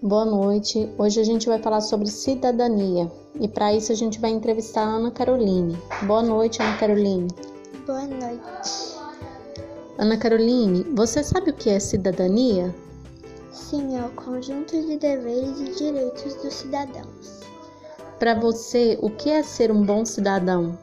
[0.00, 0.88] Boa noite.
[0.96, 3.10] Hoje a gente vai falar sobre cidadania
[3.40, 5.76] e para isso a gente vai entrevistar a Ana Caroline.
[6.06, 7.26] Boa noite, Ana Caroline.
[7.84, 8.96] Boa noite.
[9.98, 12.72] Ana Caroline, você sabe o que é cidadania?
[13.50, 17.40] Sim, é o conjunto de deveres e direitos dos cidadãos.
[18.20, 20.78] Para você, o que é ser um bom cidadão?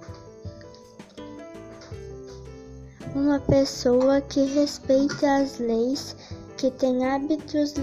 [3.16, 6.18] Uma pessoa que respeita as leis,
[6.58, 7.76] que tem hábitos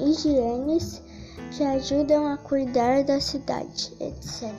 [0.00, 1.02] higienes
[1.56, 4.52] que ajudam a cuidar da cidade, etc.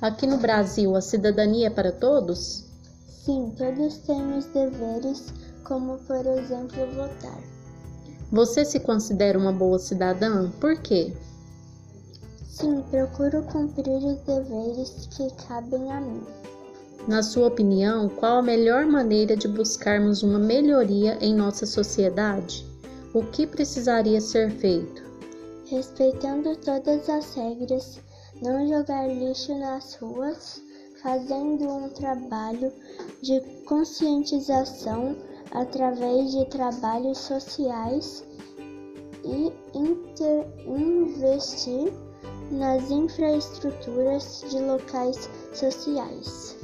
[0.00, 2.64] Aqui no Brasil, a cidadania é para todos?
[3.08, 5.32] Sim, todos têm os deveres,
[5.64, 7.40] como por exemplo votar.
[8.30, 10.50] Você se considera uma boa cidadã?
[10.60, 11.12] Por quê?
[12.48, 16.22] Sim, procuro cumprir os deveres que cabem a mim.
[17.06, 22.66] Na sua opinião, qual a melhor maneira de buscarmos uma melhoria em nossa sociedade?
[23.16, 25.02] O que precisaria ser feito?
[25.70, 27.98] Respeitando todas as regras,
[28.42, 30.62] não jogar lixo nas ruas,
[31.02, 32.70] fazendo um trabalho
[33.22, 35.16] de conscientização
[35.50, 38.22] através de trabalhos sociais
[39.24, 41.90] e inter, investir
[42.50, 46.54] nas infraestruturas de locais sociais.